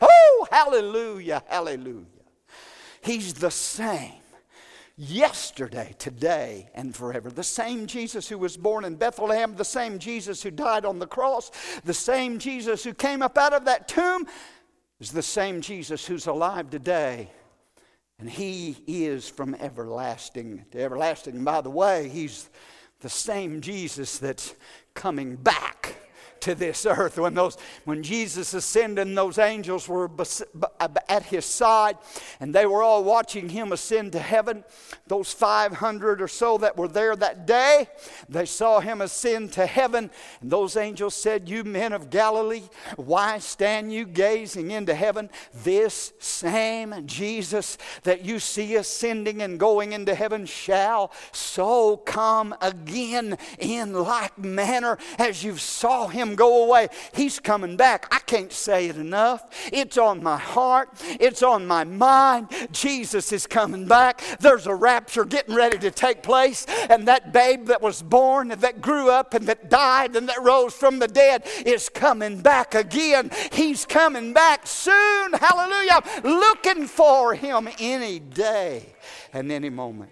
[0.02, 2.06] Oh, hallelujah, hallelujah.
[3.02, 4.14] He's the same
[4.98, 7.32] yesterday, today, and forever.
[7.32, 11.08] The same Jesus who was born in Bethlehem, the same Jesus who died on the
[11.08, 11.52] cross,
[11.86, 14.28] the same Jesus who came up out of that tomb
[15.00, 17.30] is the same Jesus who's alive today.
[18.20, 21.36] And he is from everlasting to everlasting.
[21.36, 22.50] And by the way, he's
[23.00, 24.56] the same Jesus that's
[24.94, 25.96] coming back
[26.42, 27.18] to this earth.
[27.18, 30.10] When, those, when Jesus ascended and those angels were
[31.08, 31.98] at his side
[32.40, 34.64] and they were all watching him ascend to heaven,
[35.08, 37.88] those 500 or so that were there that day,
[38.28, 40.10] they saw him ascend to heaven.
[40.42, 42.64] And those angels said, You men of Galilee,
[42.96, 45.30] why stand you gazing into heaven?
[45.64, 53.38] This same Jesus that you see ascending and going into heaven shall so come again
[53.60, 56.90] in like manner as you saw him him go away.
[57.14, 58.08] He's coming back.
[58.14, 59.44] I can't say it enough.
[59.72, 60.90] It's on my heart,
[61.20, 62.50] it's on my mind.
[62.72, 64.22] Jesus is coming back.
[64.40, 68.82] There's a rapture getting ready to take place, and that babe that was born that
[68.82, 73.32] grew up and that died and that rose from the dead is coming back again.
[73.52, 75.34] He's coming back soon.
[75.34, 76.02] Hallelujah.
[76.24, 78.94] Looking for him any day
[79.34, 80.12] and any moment.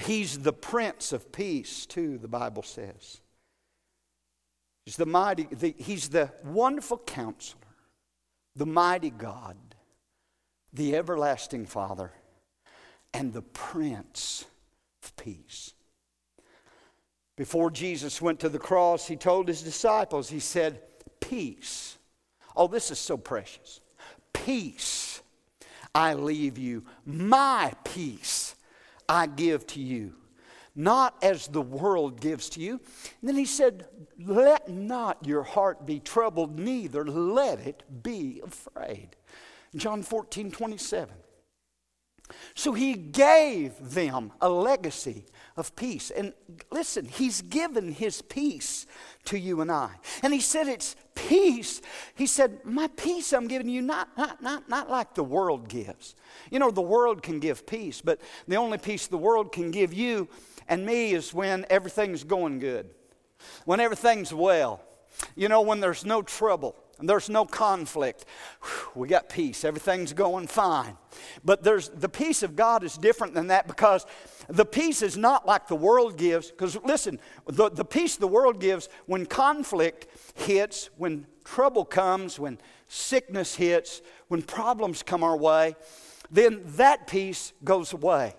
[0.00, 3.20] He's the Prince of Peace, too, the Bible says.
[4.84, 7.60] He's the mighty, the, he's the wonderful counselor,
[8.54, 9.56] the mighty God,
[10.72, 12.12] the everlasting Father,
[13.14, 14.44] and the Prince
[15.02, 15.72] of Peace.
[17.36, 20.80] Before Jesus went to the cross, he told his disciples, he said,
[21.20, 21.98] Peace.
[22.54, 23.80] Oh, this is so precious.
[24.32, 25.22] Peace
[25.94, 28.56] I leave you, my peace
[29.08, 30.14] I give to you
[30.76, 32.80] not as the world gives to you.
[33.20, 33.86] And then he said,
[34.18, 39.16] Let not your heart be troubled, neither let it be afraid.
[39.76, 41.14] John 14, 27.
[42.54, 46.10] So he gave them a legacy of peace.
[46.10, 46.32] And
[46.70, 48.86] listen, he's given his peace
[49.26, 49.90] to you and I.
[50.22, 51.82] And he said it's peace.
[52.14, 56.14] He said, My peace I'm giving you, not, not, not, not like the world gives.
[56.50, 59.92] You know, the world can give peace, but the only peace the world can give
[59.92, 60.28] you
[60.68, 62.90] and me is when everything's going good,
[63.64, 64.80] when everything's well.
[65.36, 68.24] You know, when there's no trouble and there's no conflict,
[68.94, 69.64] we got peace.
[69.64, 70.96] Everything's going fine.
[71.44, 74.06] But there's the peace of God is different than that because
[74.48, 76.50] the peace is not like the world gives.
[76.50, 82.58] Because listen, the, the peace the world gives when conflict hits, when trouble comes, when
[82.88, 85.76] sickness hits, when problems come our way,
[86.30, 88.34] then that peace goes away.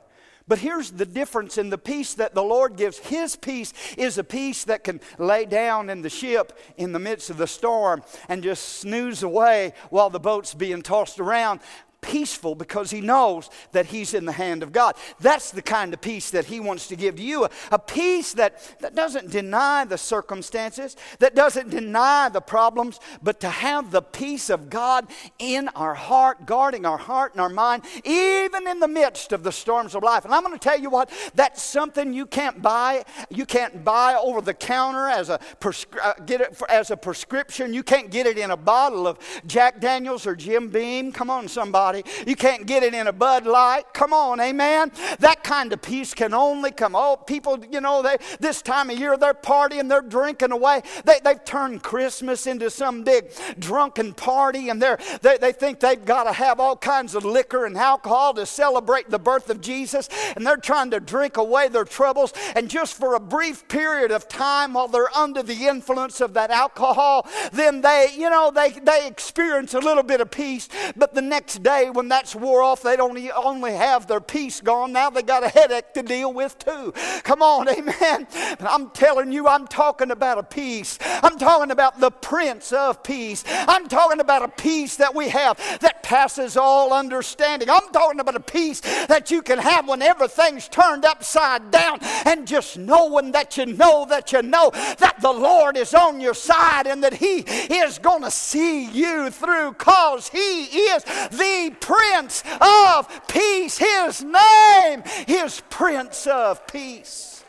[0.48, 3.00] But here's the difference in the peace that the Lord gives.
[3.00, 7.32] His peace is a peace that can lay down in the ship in the midst
[7.32, 11.62] of the storm and just snooze away while the boat's being tossed around.
[12.06, 14.96] Peaceful because he knows that he's in the hand of God.
[15.20, 17.46] That's the kind of peace that he wants to give to you.
[17.46, 23.40] A, a peace that, that doesn't deny the circumstances, that doesn't deny the problems, but
[23.40, 25.08] to have the peace of God
[25.40, 29.52] in our heart, guarding our heart and our mind, even in the midst of the
[29.52, 30.26] storms of life.
[30.26, 33.06] And I'm going to tell you what, that's something you can't buy.
[33.30, 36.98] You can't buy over the counter as a prescri- uh, get it for, as a
[36.98, 37.74] prescription.
[37.74, 41.12] You can't get it in a bottle of Jack Daniels or Jim Beam.
[41.12, 41.95] Come on, somebody.
[42.26, 43.94] You can't get it in a Bud Light.
[43.94, 44.92] Come on, amen.
[45.20, 46.96] That kind of peace can only come.
[46.96, 50.82] Oh, people, you know, they this time of year they're partying, they're drinking away.
[51.04, 56.04] They, they've turned Christmas into some big drunken party, and they're, they, they think they've
[56.04, 60.10] got to have all kinds of liquor and alcohol to celebrate the birth of Jesus,
[60.36, 62.34] and they're trying to drink away their troubles.
[62.56, 66.52] And just for a brief period of time while they're under the influence of that
[66.52, 70.70] alcohol, then they, you know, they, they experience a little bit of peace.
[70.96, 74.92] But the next day, when that's wore off, they don't only have their peace gone,
[74.92, 76.94] now they got a headache to deal with too.
[77.24, 78.28] Come on, amen.
[78.60, 80.98] I'm telling you, I'm talking about a peace.
[81.02, 83.44] I'm talking about the Prince of Peace.
[83.48, 87.70] I'm talking about a peace that we have that passes all understanding.
[87.70, 92.48] I'm talking about a peace that you can have when everything's turned upside down and
[92.48, 96.88] just knowing that you know that you know that the Lord is on your side
[96.88, 103.28] and that He is going to see you through because He is the Prince of
[103.28, 103.78] Peace.
[103.78, 107.44] His name is Prince of Peace.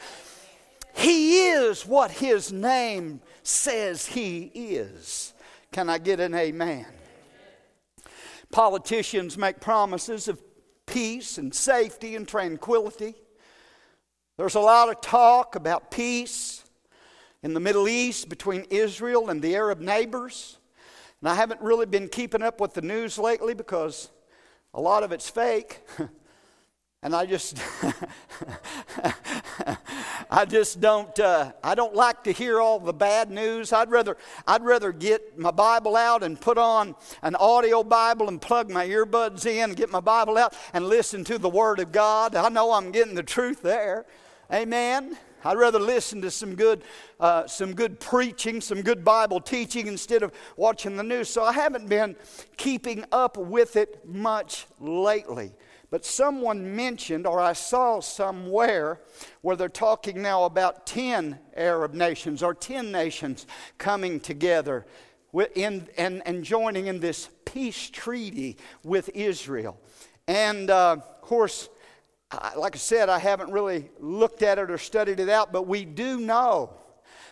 [0.95, 5.35] He is what His name says He is.
[5.73, 6.87] Can I get an amen?
[8.51, 10.41] Politicians make promises of
[10.87, 13.15] peace and safety and tranquility.
[14.37, 16.65] There's a lot of talk about peace
[17.43, 20.59] in the Middle East between Israel and the Arab neighbors.
[21.27, 24.11] And I haven't really been keeping up with the news lately because
[24.73, 25.85] a lot of it's fake.
[27.03, 27.59] and I just
[30.31, 33.73] I just don't uh, I don't like to hear all the bad news.
[33.73, 34.17] I'd rather
[34.47, 38.87] I'd rather get my Bible out and put on an audio Bible and plug my
[38.87, 42.37] earbuds in get my Bible out and listen to the Word of God.
[42.37, 44.07] I know I'm getting the truth there.
[44.53, 45.19] Amen.
[45.47, 46.83] I'd rather listen to some good,
[47.21, 51.29] uh, some good preaching, some good Bible teaching instead of watching the news.
[51.29, 52.17] So I haven't been
[52.57, 55.53] keeping up with it much lately.
[55.89, 59.01] But someone mentioned, or I saw somewhere,
[59.43, 63.47] where they're talking now about 10 Arab nations or 10 nations
[63.79, 64.85] coming together
[65.55, 69.79] in, and, and joining in this peace treaty with Israel.
[70.27, 71.69] And uh, of course,
[72.57, 75.85] like I said, I haven't really looked at it or studied it out, but we
[75.85, 76.71] do know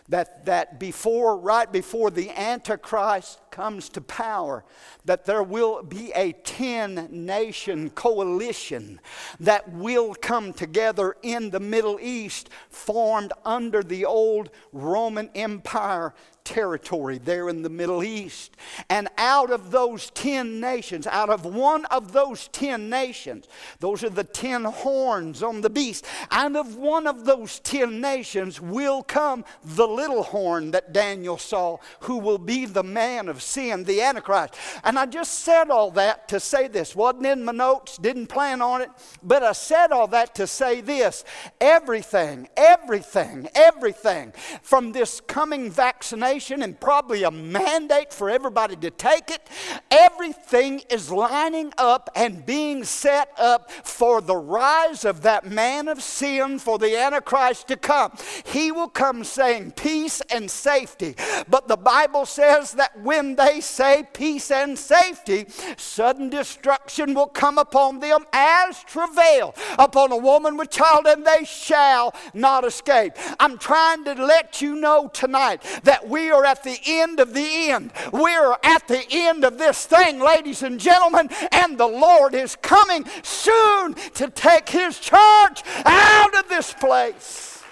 [0.09, 4.65] that, that before, right before the Antichrist comes to power,
[5.05, 8.99] that there will be a 10 nation coalition
[9.39, 17.17] that will come together in the Middle East, formed under the old Roman Empire territory
[17.17, 18.55] there in the Middle East.
[18.89, 23.47] And out of those 10 nations, out of one of those 10 nations,
[23.79, 28.61] those are the 10 horns on the beast, out of one of those 10 nations
[28.61, 33.83] will come the little horn that Daniel saw, who will be the man of sin,
[33.83, 34.55] the Antichrist.
[34.83, 36.95] And I just said all that to say this.
[36.95, 38.89] Wasn't in my notes, didn't plan on it,
[39.23, 41.23] but I said all that to say this.
[41.61, 49.29] Everything, everything, everything from this coming vaccination and probably a mandate for everybody to take
[49.29, 49.47] it.
[49.91, 56.01] Everything is lining up and being set up for the rise of that man of
[56.01, 58.11] sin, for the Antichrist to come.
[58.45, 61.15] He will come saying peace and safety.
[61.47, 65.45] But the Bible says that when they say peace and safety,
[65.77, 71.45] sudden destruction will come upon them as travail upon a woman with child, and they
[71.45, 73.13] shall not escape.
[73.39, 77.69] I'm trying to let you know tonight that we are at the end of the
[77.69, 77.91] end.
[78.11, 83.05] We're at the end of this thing, ladies and gentlemen, and the Lord is coming
[83.23, 87.63] soon to take his church out of this place.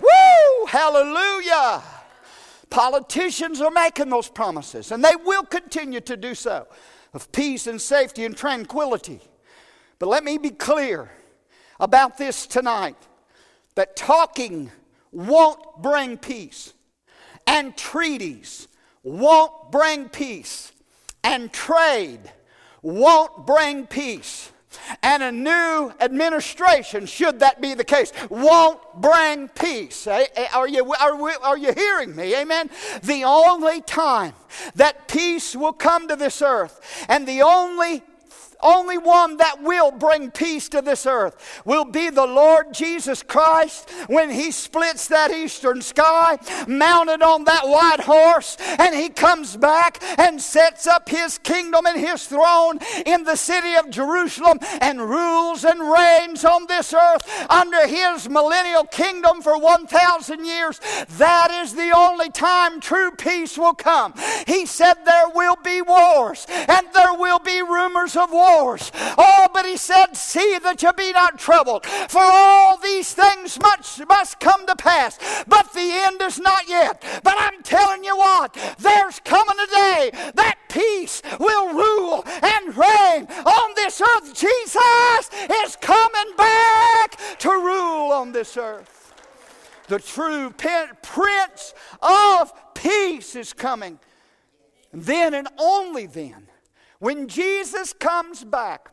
[0.00, 0.66] Woo!
[0.66, 1.82] Hallelujah!
[2.70, 6.66] Politicians are making those promises, and they will continue to do so
[7.12, 9.20] of peace and safety and tranquility.
[9.98, 11.10] But let me be clear
[11.78, 12.96] about this tonight
[13.74, 14.70] that talking
[15.12, 16.72] won't bring peace
[17.46, 18.68] and treaties
[19.02, 20.72] won't bring peace,
[21.24, 22.20] and trade
[22.82, 24.52] won't bring peace.
[25.02, 30.06] And a new administration, should that be the case, won't bring peace.
[30.06, 32.34] Eh, eh, are you, are, we, are you hearing me?
[32.36, 32.70] Amen?
[33.02, 34.34] The only time
[34.74, 38.02] that peace will come to this earth and the only
[38.62, 43.90] only one that will bring peace to this earth will be the Lord Jesus Christ
[44.06, 50.02] when he splits that eastern sky, mounted on that white horse, and he comes back
[50.18, 55.64] and sets up his kingdom and his throne in the city of Jerusalem and rules
[55.64, 60.80] and reigns on this earth under his millennial kingdom for 1,000 years.
[61.18, 64.14] That is the only time true peace will come.
[64.46, 68.90] He said there will be wars and there will be rumors of war wars.
[68.94, 74.06] Oh, but he said, See that you be not troubled, for all these things must,
[74.08, 77.02] must come to pass, but the end is not yet.
[77.22, 83.26] But I'm telling you what, there's coming a day that peace will rule and reign
[83.44, 84.34] on this earth.
[84.34, 85.30] Jesus
[85.64, 89.14] is coming back to rule on this earth.
[89.88, 93.98] The true Prince of Peace is coming.
[94.92, 96.49] Then and only then
[97.00, 98.90] when Jesus comes back,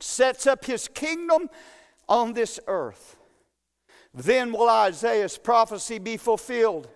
[0.00, 1.50] sets up his kingdom
[2.08, 3.16] on this earth,
[4.14, 6.88] then will Isaiah's prophecy be fulfilled.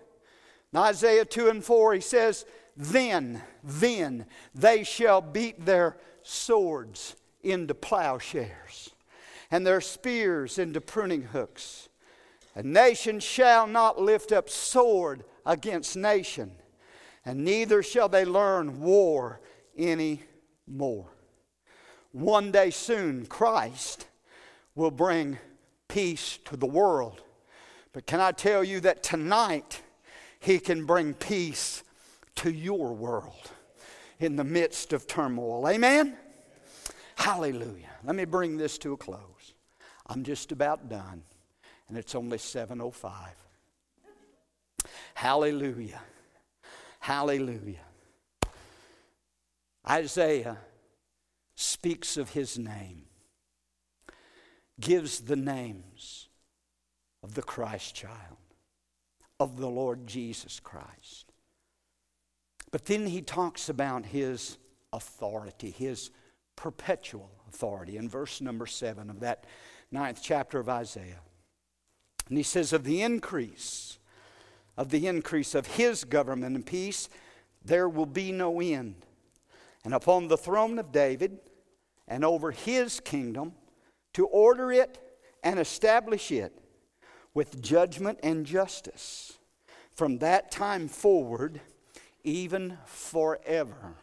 [0.73, 2.45] In Isaiah 2 and 4, he says,
[2.75, 8.91] Then, then they shall beat their swords into plowshares
[9.51, 11.89] and their spears into pruning hooks.
[12.55, 16.51] A nation shall not lift up sword against nation,
[17.23, 19.39] and neither shall they learn war
[19.77, 21.07] anymore.
[22.11, 24.07] One day soon, Christ
[24.75, 25.37] will bring
[25.87, 27.21] peace to the world.
[27.93, 29.81] But can I tell you that tonight,
[30.39, 31.83] He can bring peace
[32.35, 33.51] to your world
[34.19, 35.67] in the midst of turmoil.
[35.67, 36.15] Amen?
[37.15, 37.89] Hallelujah.
[38.03, 39.53] Let me bring this to a close.
[40.05, 41.23] I'm just about done,
[41.89, 43.35] and it's only 7:05.
[45.15, 46.01] Hallelujah.
[46.99, 47.86] Hallelujah.
[49.89, 50.57] Isaiah
[51.55, 53.05] speaks of his name,
[54.79, 56.27] gives the names
[57.23, 58.37] of the Christ child,
[59.39, 61.31] of the Lord Jesus Christ.
[62.71, 64.57] But then he talks about his
[64.91, 66.11] authority, his
[66.55, 69.45] perpetual authority in verse number seven of that
[69.89, 71.21] ninth chapter of Isaiah.
[72.27, 73.99] And he says, Of the increase,
[74.75, 77.07] of the increase of his government and peace,
[77.63, 79.06] there will be no end
[79.87, 81.39] and upon the throne of David
[82.09, 83.53] and over his kingdom
[84.13, 84.97] to order it
[85.45, 86.51] and establish it
[87.33, 89.37] with judgment and justice
[89.95, 91.61] from that time forward,
[92.25, 93.95] even forever.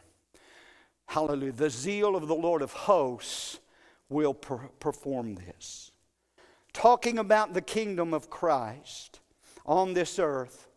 [1.05, 1.51] Hallelujah.
[1.51, 3.59] The zeal of the Lord of hosts
[4.09, 5.91] will per- perform this.
[6.73, 9.19] Talking about the kingdom of Christ
[9.67, 10.67] on this earth,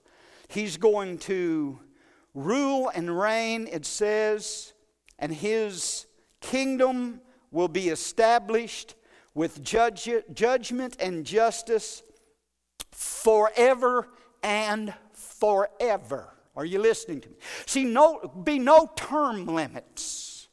[0.48, 1.80] he's going to
[2.34, 4.74] rule and reign, it says,
[5.18, 6.06] and his
[6.40, 8.94] kingdom will be established
[9.34, 12.02] with judge, judgment and justice
[12.90, 14.08] forever
[14.42, 16.34] and forever.
[16.56, 17.36] Are you listening to me?
[17.66, 20.48] See, no, be no term limits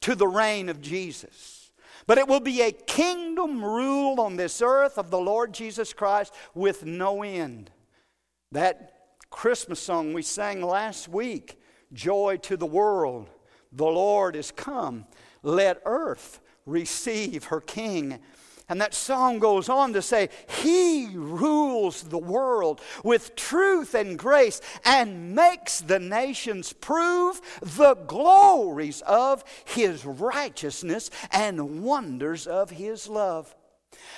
[0.00, 1.70] to the reign of Jesus.
[2.06, 6.34] But it will be a kingdom rule on this earth of the Lord Jesus Christ
[6.54, 7.70] with no end.
[8.52, 8.92] That
[9.30, 11.58] Christmas song we sang last week,
[11.92, 13.30] Joy to the World,
[13.74, 15.06] the Lord is come.
[15.42, 18.20] Let earth receive her king.
[18.68, 20.30] And that song goes on to say,
[20.62, 29.02] He rules the world with truth and grace and makes the nations prove the glories
[29.02, 33.54] of His righteousness and wonders of His love.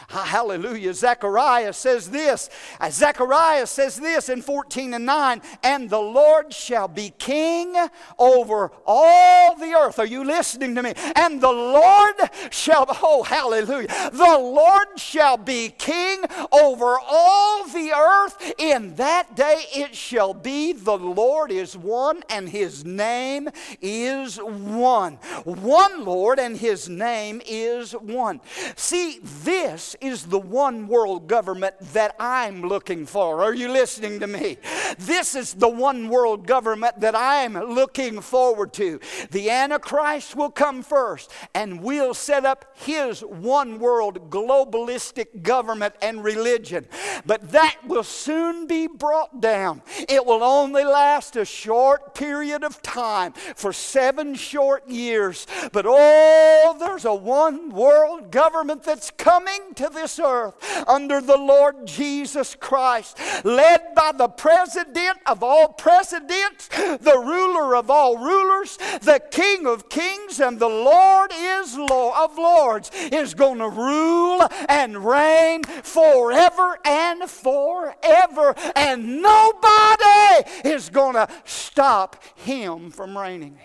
[0.08, 0.94] Hallelujah.
[0.94, 2.48] Zechariah says this.
[2.80, 7.74] Uh, Zechariah says this in 14 and 9 and the Lord shall be king
[8.18, 9.98] over all the earth.
[9.98, 10.94] Are you listening to me?
[11.16, 12.14] And the Lord
[12.50, 13.88] shall, oh, hallelujah.
[14.12, 18.54] The Lord shall be king over all the earth.
[18.58, 23.48] In that day it shall be the Lord is one and his name
[23.80, 25.14] is one.
[25.44, 28.40] One Lord and his name is one.
[28.76, 33.42] See, this This is the one world government that I'm looking for.
[33.42, 34.58] Are you listening to me?
[34.96, 39.00] This is the one world government that I'm looking forward to.
[39.32, 46.22] The Antichrist will come first, and we'll set up his one world globalistic government and
[46.22, 46.86] religion.
[47.26, 49.82] But that will soon be brought down.
[50.08, 55.44] It will only last a short period of time for seven short years.
[55.72, 59.45] But oh, there's a one world government that's coming
[59.76, 60.54] to this earth
[60.88, 67.90] under the Lord Jesus Christ, led by the president of all presidents, the ruler of
[67.90, 73.58] all rulers, the King of kings, and the Lord is Lord of lords, is going
[73.58, 78.54] to rule and reign forever and forever.
[78.74, 83.58] And nobody is going to stop him from reigning.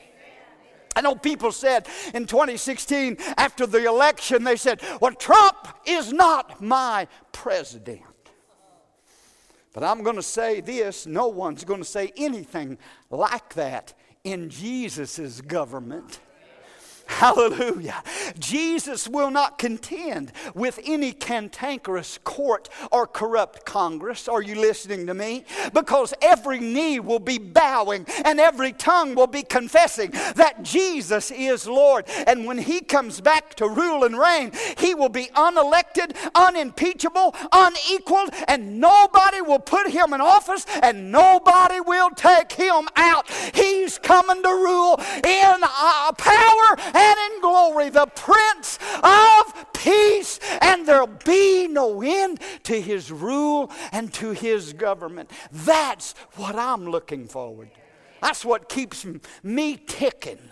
[0.96, 6.62] I know people said in 2016 after the election, they said, Well, Trump is not
[6.62, 8.02] my president.
[9.74, 12.78] But I'm going to say this no one's going to say anything
[13.10, 16.20] like that in Jesus' government.
[17.22, 18.04] Hallelujah.
[18.40, 24.28] Jesus will not contend with any cantankerous court or corrupt Congress.
[24.28, 25.46] Are you listening to me?
[25.74, 31.68] Because every knee will be bowing and every tongue will be confessing that Jesus is
[31.68, 32.06] Lord.
[32.28, 38.30] And when he comes back to rule and reign, he will be unelected, unimpeachable, unequaled,
[38.48, 43.30] and nobody will put him in office and nobody will take him out.
[43.54, 50.88] He's coming to rule in uh, power and in glory, the Prince of Peace, and
[50.88, 55.32] there'll be no end to his rule and to his government.
[55.52, 57.80] That's what I'm looking forward to.
[58.22, 59.06] That's what keeps
[59.42, 60.52] me ticking,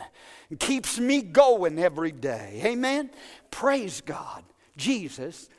[0.57, 2.61] keeps me going every day.
[2.65, 3.11] Amen?
[3.51, 4.43] Praise God.
[4.75, 5.49] Jesus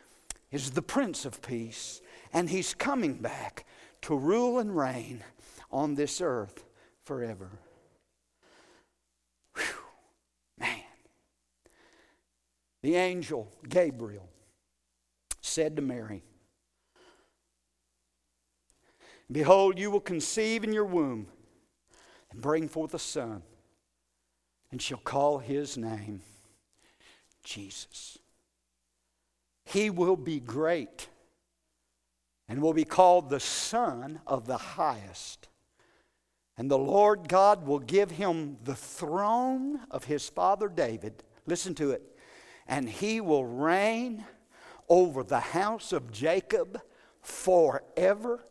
[0.51, 2.01] is the Prince of Peace,
[2.32, 3.64] and he's coming back
[4.03, 5.22] to rule and reign
[5.70, 6.64] on this earth
[7.05, 7.51] forever.
[9.55, 9.64] Whew.
[12.83, 14.28] The angel Gabriel
[15.41, 16.22] said to Mary,
[19.31, 21.26] Behold, you will conceive in your womb
[22.31, 23.43] and bring forth a son,
[24.70, 26.20] and shall call his name
[27.45, 28.18] Jesus.
[29.64, 31.09] He will be great
[32.49, 35.49] and will be called the Son of the Highest.
[36.57, 41.22] And the Lord God will give him the throne of his father David.
[41.47, 42.03] Listen to it
[42.70, 44.24] and he will reign
[44.88, 46.80] over the house of Jacob
[47.20, 48.42] forever,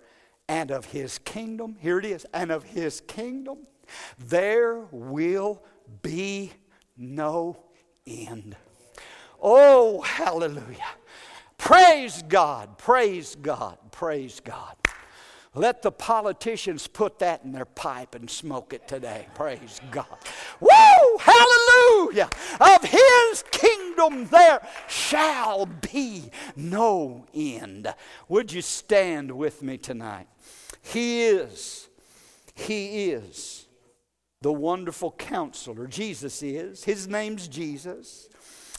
[0.47, 3.59] and of his kingdom, here it is, and of his kingdom,
[4.17, 5.63] there will
[6.01, 6.51] be
[6.97, 7.57] no
[8.05, 8.55] end.
[9.41, 10.77] Oh, hallelujah.
[11.57, 14.75] Praise God, praise God, praise God.
[15.55, 19.25] Let the politicians put that in their pipe and smoke it today.
[19.33, 20.05] Praise God.
[20.59, 21.17] Woo!
[21.19, 22.29] Hallelujah!
[22.59, 27.93] Of His kingdom there shall be no end.
[28.27, 30.27] Would you stand with me tonight?
[30.83, 31.87] He is,
[32.53, 33.65] He is
[34.41, 35.87] the wonderful counselor.
[35.87, 36.83] Jesus is.
[36.83, 38.29] His name's Jesus.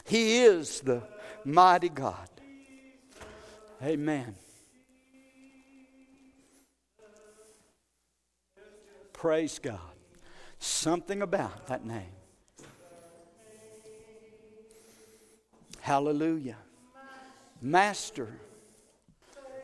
[0.06, 1.02] He is the
[1.44, 2.28] mighty God.
[3.82, 4.34] Amen.
[9.20, 9.78] Praise God.
[10.58, 12.14] Something about that name.
[15.80, 16.56] Hallelujah.
[17.60, 18.28] Master,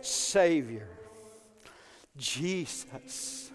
[0.03, 0.91] Savior,
[2.19, 3.46] Jesus.